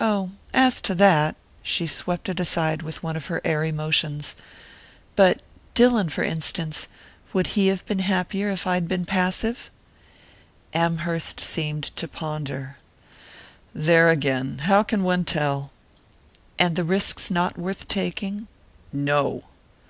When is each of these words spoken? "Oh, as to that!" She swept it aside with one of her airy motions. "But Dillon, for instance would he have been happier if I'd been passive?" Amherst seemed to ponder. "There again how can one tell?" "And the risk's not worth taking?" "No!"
"Oh, 0.00 0.30
as 0.54 0.80
to 0.80 0.94
that!" 0.94 1.36
She 1.62 1.86
swept 1.86 2.30
it 2.30 2.40
aside 2.40 2.80
with 2.80 3.02
one 3.02 3.14
of 3.14 3.26
her 3.26 3.42
airy 3.44 3.70
motions. 3.72 4.34
"But 5.16 5.42
Dillon, 5.74 6.08
for 6.08 6.22
instance 6.24 6.88
would 7.34 7.48
he 7.48 7.66
have 7.66 7.84
been 7.84 7.98
happier 7.98 8.48
if 8.48 8.66
I'd 8.66 8.88
been 8.88 9.04
passive?" 9.04 9.70
Amherst 10.72 11.40
seemed 11.40 11.94
to 11.96 12.08
ponder. 12.08 12.78
"There 13.74 14.08
again 14.08 14.60
how 14.60 14.82
can 14.82 15.02
one 15.02 15.26
tell?" 15.26 15.72
"And 16.58 16.74
the 16.74 16.82
risk's 16.82 17.30
not 17.30 17.58
worth 17.58 17.86
taking?" 17.86 18.48
"No!" 18.94 19.44